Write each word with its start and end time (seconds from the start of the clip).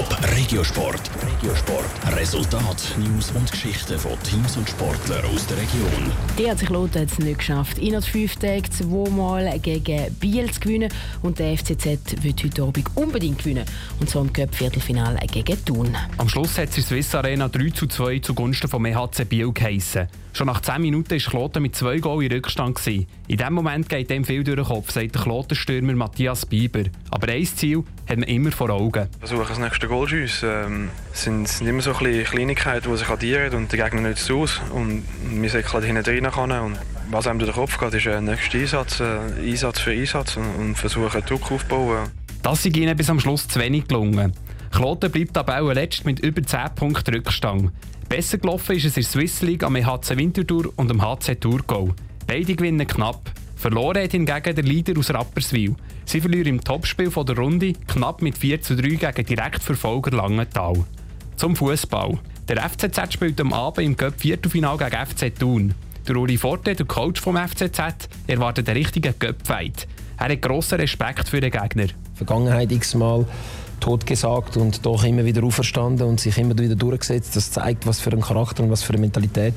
Top 0.00 0.16
Regiosport. 0.34 1.10
Regiosport. 1.22 2.16
Resultat, 2.16 2.96
News 2.96 3.32
und 3.32 3.50
Geschichten 3.50 3.98
von 3.98 4.12
Teams 4.22 4.56
und 4.56 4.66
Sportlern 4.66 5.22
aus 5.26 5.46
der 5.46 5.58
Region. 5.58 6.10
Die 6.38 6.50
hat 6.50 6.58
sich 6.58 6.70
Lothar 6.70 7.02
jetzt 7.02 7.18
nicht 7.18 7.40
geschafft, 7.40 7.76
innerhalb 7.76 8.06
fünf 8.06 8.36
Tagen 8.36 8.64
zweimal 8.70 9.58
gegen 9.58 10.14
Biel 10.14 10.50
zu 10.50 10.60
gewinnen. 10.60 10.90
Und 11.20 11.38
der 11.38 11.54
FCZ 11.54 12.22
wird 12.22 12.42
heute 12.42 12.62
Abend 12.62 12.86
unbedingt 12.94 13.40
gewinnen. 13.40 13.66
Und 14.00 14.08
zwar 14.08 14.22
im 14.22 14.32
Cup-Viertelfinale 14.32 15.18
gegen 15.26 15.62
Thun. 15.66 15.94
Am 16.16 16.30
Schluss 16.30 16.56
hat 16.56 16.72
sich 16.72 16.86
Swiss 16.86 17.14
Arena 17.14 17.48
3 17.48 17.68
zu 17.68 17.86
2 17.86 18.20
zugunsten 18.20 18.70
vom 18.70 18.86
EHC 18.86 19.28
Biel 19.28 19.52
geheissen. 19.52 20.08
Schon 20.32 20.46
nach 20.46 20.60
10 20.60 20.80
Minuten 20.80 21.10
war 21.10 21.18
Kloten 21.18 21.62
mit 21.62 21.74
zwei 21.74 21.98
Goal 21.98 22.24
in 22.24 22.32
Rückstand. 22.32 22.76
Gewesen. 22.76 23.06
In 23.26 23.36
diesem 23.36 23.52
Moment 23.52 23.88
geht 23.88 24.10
dem 24.10 24.24
viel 24.24 24.44
durch 24.44 24.56
den 24.56 24.64
Kopf, 24.64 24.90
sagt 24.90 25.14
der 25.14 25.22
Klotenstürmer 25.22 25.94
Matthias 25.94 26.46
Bieber. 26.46 26.84
Aber 27.10 27.28
ein 27.28 27.44
Ziel 27.44 27.84
hat 28.08 28.18
man 28.18 28.28
immer 28.28 28.52
vor 28.52 28.70
Augen. 28.70 29.08
Versuchen 29.18 29.46
das 29.48 29.58
nächste 29.58 29.88
Goal 29.88 30.08
zu 30.08 30.16
schiessen. 30.16 30.48
Ähm, 30.50 30.88
es 31.12 31.24
sind, 31.24 31.48
sind 31.48 31.66
immer 31.66 31.82
so 31.82 31.92
Kleinigkeiten, 31.92 32.90
die 32.90 32.96
sich 32.96 33.08
addieren 33.08 33.54
und 33.54 33.72
der 33.72 33.84
Gegner 33.84 34.08
nicht 34.08 34.30
aus. 34.30 34.60
Und 34.72 35.02
wir 35.30 35.50
säckeln 35.50 35.82
hinten 35.82 36.26
rein. 36.26 36.62
Und 36.62 36.78
was 37.10 37.26
einem 37.26 37.40
durch 37.40 37.50
den 37.50 37.56
Kopf 37.56 37.78
geht, 37.78 37.94
ist 37.94 38.06
der 38.06 38.20
nächste 38.20 38.58
Einsatz, 38.58 39.00
äh, 39.00 39.18
Einsatz 39.42 39.80
für 39.80 39.90
Einsatz 39.90 40.36
und, 40.36 40.54
und 40.56 40.74
versuchen 40.76 41.22
Druck 41.26 41.50
aufzubauen. 41.50 42.08
Das 42.42 42.64
ist 42.64 42.76
ihnen 42.76 42.96
bis 42.96 43.10
am 43.10 43.20
Schluss 43.20 43.48
zu 43.48 43.60
wenig 43.60 43.88
gelungen. 43.88 44.32
Kloten 44.70 45.10
bleibt 45.10 45.36
aber 45.36 45.60
auch 45.60 45.72
letzt 45.72 46.04
mit 46.04 46.20
über 46.20 46.42
10 46.42 46.74
Punkten 46.74 47.14
Rückstand. 47.14 47.70
Besser 48.08 48.38
gelaufen 48.38 48.76
ist 48.76 48.84
es 48.84 48.96
in 48.96 49.02
der 49.02 49.10
Swiss 49.10 49.42
League 49.42 49.62
am 49.62 49.76
HC 49.76 50.16
Winterthur 50.16 50.72
und 50.76 50.90
am 50.90 51.02
HC 51.02 51.36
Thurgau. 51.36 51.90
Beide 52.26 52.54
gewinnen 52.54 52.86
knapp. 52.86 53.30
Verloren 53.56 54.02
hat 54.02 54.12
hingegen 54.12 54.54
der 54.54 54.64
Leader 54.64 54.98
aus 54.98 55.12
Rapperswil. 55.12 55.74
Sie 56.06 56.20
verlieren 56.20 56.46
im 56.46 56.64
Topspiel 56.64 57.10
der 57.10 57.36
Runde 57.36 57.74
knapp 57.88 58.22
mit 58.22 58.38
4 58.38 58.62
zu 58.62 58.74
3 58.74 59.12
gegen 59.12 59.26
Direktverfolger 59.26 60.12
Langenthal. 60.12 60.84
Zum 61.36 61.56
Fußball. 61.56 62.18
Der 62.48 62.68
FCZ 62.68 63.12
spielt 63.12 63.40
am 63.40 63.52
Abend 63.52 63.86
im 63.86 63.96
Cup 63.96 64.14
Viertelfinal 64.18 64.76
gegen 64.78 65.06
FC 65.06 65.34
Thun. 65.38 65.74
Der 66.08 66.16
Uri 66.16 66.36
Forte, 66.36 66.74
der 66.74 66.86
Coach 66.86 67.20
vom 67.20 67.36
FCZ, 67.36 68.08
erwartet 68.26 68.68
einen 68.68 68.78
richtigen 68.78 69.16
Cup-Fight. 69.18 69.86
Er 70.18 70.30
hat 70.30 70.42
grossen 70.42 70.80
Respekt 70.80 71.28
für 71.28 71.40
den 71.40 71.50
Gegner. 71.50 71.86
Vergangenheit 72.14 72.72
x-mal 72.72 73.26
totgesagt 73.80 74.56
und 74.56 74.84
doch 74.86 75.04
immer 75.04 75.24
wieder 75.24 75.42
auferstanden 75.42 76.06
und 76.06 76.20
sich 76.20 76.36
immer 76.38 76.56
wieder 76.58 76.74
durchgesetzt. 76.74 77.36
Das 77.36 77.50
zeigt, 77.50 77.86
was 77.86 78.00
für 78.00 78.10
ein 78.10 78.20
Charakter 78.20 78.62
und 78.62 78.70
was 78.70 78.82
für 78.82 78.92
eine 78.92 79.00
Mentalität 79.00 79.54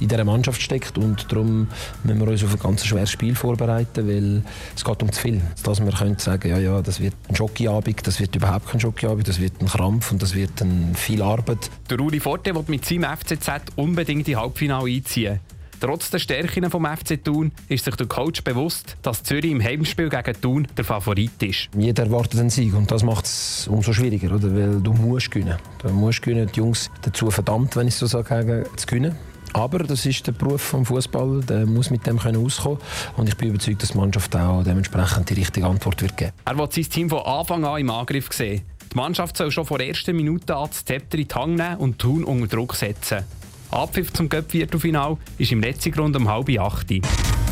in 0.00 0.08
dieser 0.08 0.24
Mannschaft 0.24 0.60
steckt 0.60 0.98
und 0.98 1.30
darum 1.30 1.68
müssen 2.02 2.20
wir 2.20 2.28
uns 2.28 2.44
auf 2.44 2.52
ein 2.52 2.58
ganz 2.58 2.84
schweres 2.84 3.10
Spiel 3.10 3.34
vorbereiten, 3.34 4.08
weil 4.08 4.42
es 4.74 4.84
geht 4.84 5.02
um 5.02 5.12
zu 5.12 5.20
viel. 5.20 5.40
Dass 5.62 5.84
wir 5.84 5.92
können 5.92 6.18
sagen, 6.18 6.48
ja, 6.48 6.58
ja, 6.58 6.82
das 6.82 7.00
wird 7.00 7.14
ein 7.28 7.34
Jockeyabend, 7.34 8.06
das 8.06 8.20
wird 8.20 8.34
überhaupt 8.34 8.68
kein 8.68 8.80
Jockeyabend, 8.80 9.28
das 9.28 9.40
wird 9.40 9.60
ein 9.60 9.66
Krampf 9.66 10.12
und 10.12 10.22
das 10.22 10.34
wird 10.34 10.60
ein 10.60 10.94
viel 10.94 11.22
Arbeit. 11.22 11.70
Der 11.90 12.00
Uri 12.00 12.20
Forte 12.20 12.54
will 12.54 12.64
mit 12.68 12.84
seinem 12.84 13.04
FCZ 13.04 13.48
unbedingt 13.76 14.26
die 14.26 14.36
Halbfinale 14.36 14.90
einziehen. 14.90 15.40
Trotz 15.80 16.10
der 16.10 16.18
Stärken 16.18 16.70
vom 16.70 16.86
FC 16.86 17.22
Thun 17.22 17.52
ist 17.68 17.84
sich 17.84 17.94
der 17.96 18.06
Coach 18.06 18.42
bewusst, 18.42 18.96
dass 19.02 19.22
Zürich 19.22 19.50
im 19.50 19.62
Heimspiel 19.62 20.08
gegen 20.08 20.40
Thun 20.40 20.68
der 20.76 20.84
Favorit 20.84 21.42
ist. 21.42 21.68
Jeder 21.76 22.04
erwartet 22.04 22.40
einen 22.40 22.50
Sieg 22.50 22.74
und 22.74 22.90
das 22.90 23.02
macht 23.02 23.26
es 23.26 23.68
umso 23.68 23.92
schwieriger, 23.92 24.34
oder? 24.34 24.54
weil 24.54 24.80
du 24.80 24.92
musst 24.94 25.30
gewinnen. 25.30 25.56
Du 25.82 25.88
musst 25.90 26.22
gewinnen, 26.22 26.48
die 26.54 26.60
Jungs 26.60 26.90
dazu 27.02 27.30
verdammt, 27.30 27.76
wenn 27.76 27.88
ich 27.88 27.94
so 27.94 28.06
sage, 28.06 28.64
zu 28.76 28.86
gewinnen. 28.86 29.16
Aber 29.52 29.78
das 29.78 30.04
ist 30.04 30.26
der 30.26 30.32
Beruf 30.32 30.72
des 30.72 30.88
Fußball, 30.88 31.40
der 31.42 31.66
muss 31.66 31.90
mit 31.90 32.06
dem 32.06 32.18
können 32.18 32.44
auskommen 32.44 32.78
und 33.16 33.28
ich 33.28 33.36
bin 33.36 33.50
überzeugt, 33.50 33.82
dass 33.82 33.92
die 33.92 33.98
Mannschaft 33.98 34.34
auch 34.36 34.62
dementsprechend 34.62 35.30
die 35.30 35.34
richtige 35.34 35.66
Antwort 35.66 36.02
wird 36.02 36.16
geben. 36.16 36.32
Er 36.44 36.58
wird 36.58 36.72
sein 36.72 36.84
Team 36.84 37.10
von 37.10 37.20
Anfang 37.20 37.64
an 37.64 37.80
im 37.80 37.90
Angriff 37.90 38.32
sehen. 38.32 38.62
Die 38.92 38.96
Mannschaft 38.96 39.36
soll 39.36 39.50
schon 39.50 39.64
vor 39.64 39.78
der 39.78 39.88
ersten 39.88 40.16
Minute 40.16 40.54
an 40.56 40.68
das 40.68 40.84
Zepter 40.84 41.18
in 41.18 41.28
die 41.28 41.34
Hand 41.34 41.56
nehmen 41.56 41.76
und 41.78 41.98
Thun 41.98 42.24
unter 42.24 42.48
Druck 42.48 42.74
setzen. 42.74 43.24
Abpfiff 43.70 44.12
zum 44.12 44.28
Göpp-Viertelfinal 44.28 45.16
ist 45.38 45.52
im 45.52 45.60
letzten 45.60 45.92
Grund 45.92 46.16
um 46.16 46.28
halb 46.28 46.48
acht. 46.58 46.88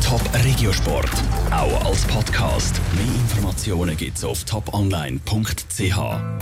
Top 0.03 0.21
Regiosport, 0.43 1.09
auch 1.51 1.85
als 1.85 2.03
Podcast. 2.05 2.79
Mehr 2.95 3.05
Informationen 3.05 3.97
gibt's 3.97 4.23
auf 4.23 4.43
toponline.ch. 4.43 6.35